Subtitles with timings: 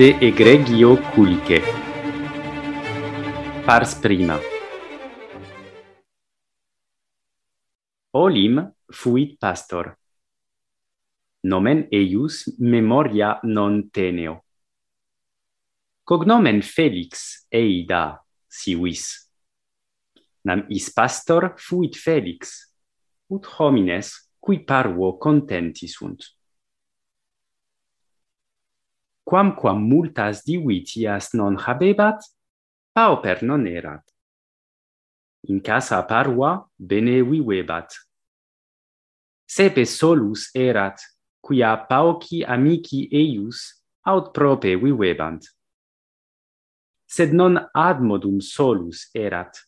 [0.00, 1.60] de egregio cuice.
[3.66, 4.38] Pars prima.
[8.12, 9.90] Olim fuit pastor.
[11.42, 14.38] Nomen eius memoria non teneo.
[16.02, 19.04] Cognomen Felix eida sivis.
[20.44, 22.72] Nam is pastor fuit Felix,
[23.28, 26.39] ut homines cui parvo contenti sunt
[29.30, 32.18] quamquam multas divitias non habebat,
[32.92, 34.02] pauper non erat.
[35.46, 37.94] In casa parua bene vivebat.
[39.46, 40.98] Sepe solus erat,
[41.40, 45.46] quia pauci amici eius aut prope vivebant.
[47.06, 49.62] Sed non admodum solus erat,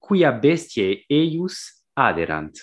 [0.00, 2.56] quia bestiae eius aderant.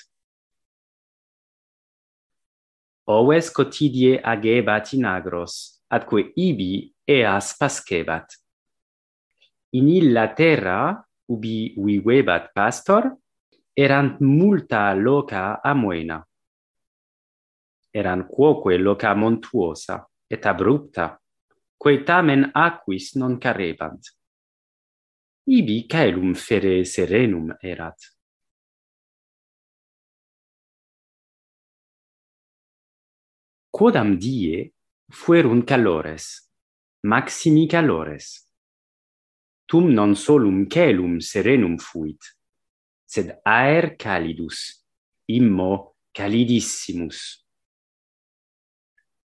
[3.06, 8.38] Oves cotidie agebat in agros, atque ibi eas pascebat.
[9.76, 10.96] In illa terra,
[11.32, 13.12] ubi vivebat pastor,
[13.76, 16.20] erant multa loca amoena.
[17.92, 21.20] Eran quoque loca montuosa, et abrupta,
[21.78, 24.00] quae tamen aquis non carebant.
[25.52, 28.00] Ibi caelum fere serenum erat.
[33.72, 34.72] Quodam die
[35.12, 36.50] fuerunt calores,
[37.04, 38.48] maximi calores.
[39.66, 42.20] Tum non solum celum serenum fuit,
[43.06, 44.86] sed aer calidus,
[45.28, 47.46] immo calidissimus.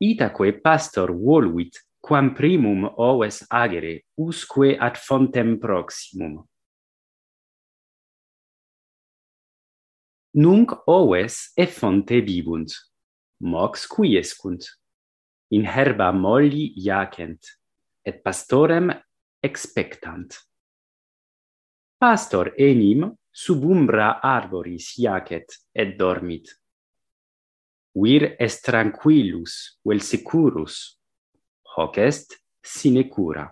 [0.01, 6.43] Itaque pastor voluit quam primum oves agere usque ad fontem proximum.
[10.33, 12.73] Nunc oves e fonte vibunt,
[13.39, 14.65] mox quiescunt
[15.49, 17.59] in herba molli jacent,
[18.05, 18.91] et pastorem
[19.41, 20.35] expectant.
[21.97, 26.51] Pastor enim sub umbra arboris jacet et dormit.
[27.95, 30.99] Vir est tranquillus, vel securus,
[31.75, 33.47] hoc est sine cura.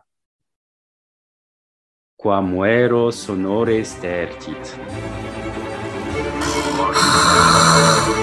[2.16, 4.76] Qua muero sonore stertit.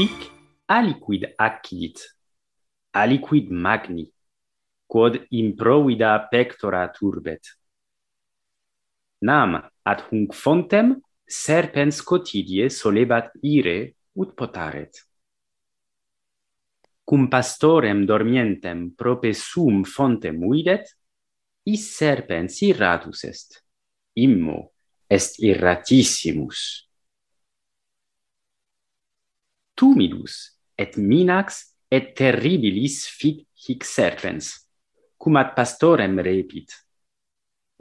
[0.00, 0.30] hic
[0.66, 1.98] aliquid accidit,
[2.96, 4.06] aliquid magni,
[4.88, 7.50] quod improvida pectora turbet.
[9.20, 10.94] Nam ad hunc fontem
[11.28, 13.78] serpens cotidie solebat ire
[14.16, 15.04] ut potaret.
[17.04, 20.96] Cum pastorem dormientem prope sum fontem uidet,
[21.66, 23.64] is serpens irratus est.
[24.16, 24.70] Immo
[25.10, 26.89] est irratissimus
[29.80, 30.34] tumidus
[30.76, 34.52] et minax et terribilis fit hic serpens
[35.20, 36.72] cum ad pastorem repit.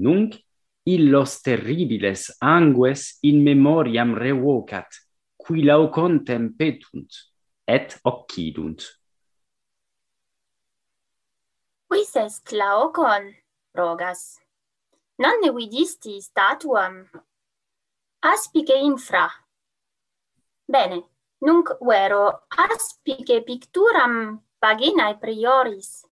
[0.03, 0.35] Nunc
[0.83, 4.89] illos terribiles angues in memoriam revocat
[5.39, 7.11] qui laucontem petunt
[7.67, 8.83] et occidunt.
[11.87, 13.31] Quis est laocon
[13.75, 14.39] rogas.
[15.19, 17.03] Non vidisti statuam.
[18.19, 19.27] Aspice infra.
[20.67, 26.05] Bene nunc vero aspice picturam paginae prioris.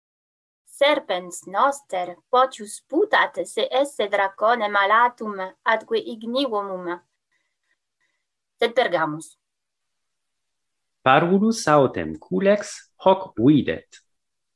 [0.64, 7.00] Serpens noster potius putat se esse dracone malatum adque ignivumum.
[8.58, 9.38] Sed pergamus.
[11.02, 14.02] Parvulus autem culex hoc videt.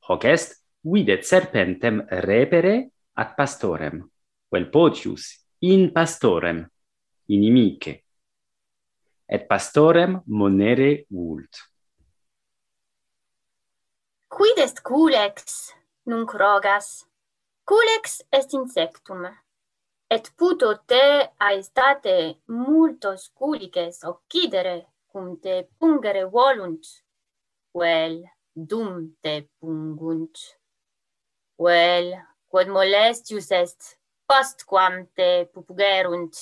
[0.09, 4.03] Hoc est videt serpentem repere ad pastorem,
[4.49, 6.65] vel potius in pastorem
[7.27, 8.08] inimice
[9.29, 11.65] et pastorem monere vult.
[14.29, 15.75] Quid est culex,
[16.07, 17.07] nunc rogas?
[17.69, 19.27] Culex est insectum,
[20.09, 21.05] et puto te
[21.39, 26.87] aestate multos culices occidere cum te pungere volunt,
[27.75, 28.23] vel
[28.55, 30.41] dum te pungunt.
[31.59, 32.15] Vel,
[32.49, 33.99] quod molestius est,
[34.29, 36.41] postquam te pupugerunt.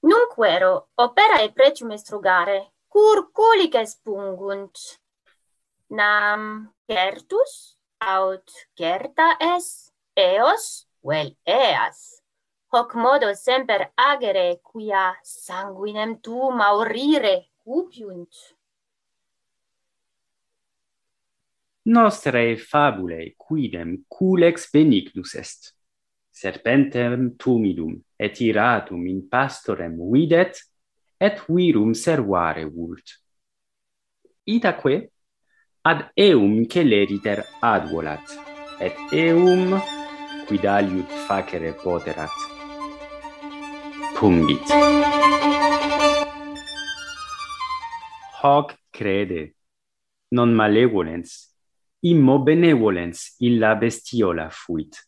[0.00, 4.78] Nunc quero operae precium estrugare, cur culices pungunt.
[5.90, 12.22] Nam certus aut certa es eos vel eas.
[12.70, 18.54] Hoc modo semper agere quia sanguinem tu maurire cupiunt.
[21.88, 25.77] Nostrae fabulae quidem culex benignus est
[26.38, 30.60] serpentem tumidum, et iratum in pastorem videt,
[31.18, 33.16] et virum servare vult.
[34.46, 35.10] Itaque
[35.82, 38.36] ad eum celeriter advolat,
[38.78, 39.74] et eum
[40.46, 42.38] quid aliut facere poterat.
[44.14, 44.70] Pungit.
[48.42, 49.42] Hoc crede,
[50.30, 51.34] non malevolens,
[52.06, 55.07] immo benevolens illa bestiola fuit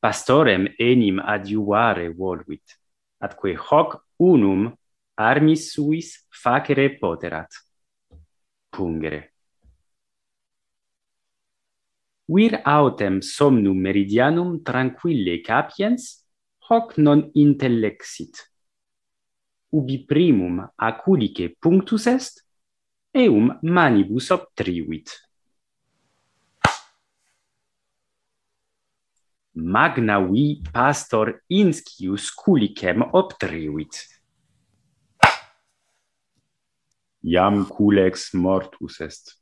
[0.00, 2.78] pastorem enim adiuare volvit,
[3.20, 4.72] atque hoc unum
[5.16, 7.50] armis suis facere poterat.
[8.70, 9.32] Pungere.
[12.28, 16.26] Vir autem somnum meridianum tranquille capiens,
[16.68, 18.44] hoc non intellexit.
[19.72, 22.44] Ubi primum aculice punctus est,
[23.14, 25.27] eum manibus obtriuit.
[29.58, 33.98] magna vi pastor inscius culicem obtriuit.
[37.22, 39.34] Iam culex mortus est.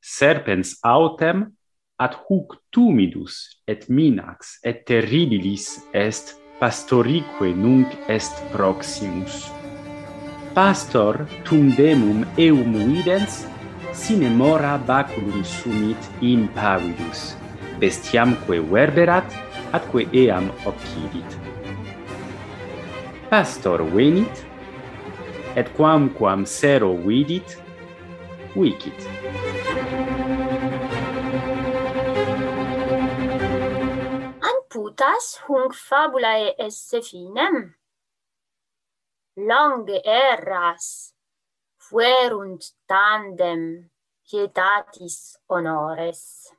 [0.00, 1.50] Serpens autem
[1.98, 9.50] ad huc tumidus et minax et terribilis est pastorique nunc est proximus.
[10.54, 13.44] Pastor tum demum eum videns,
[13.92, 17.39] sine mora baculum sumit impavidus
[17.80, 19.32] bestiamque verberat,
[19.72, 21.38] atque eam occidit.
[23.30, 24.44] Pastor venit,
[25.56, 27.56] et quamquam sero vidit,
[28.54, 29.08] vicit.
[34.50, 37.74] An putas hunc fabulae esse finem?
[39.36, 41.14] Longe erras,
[41.78, 43.90] fuerunt tandem
[44.26, 46.52] pietatis honores.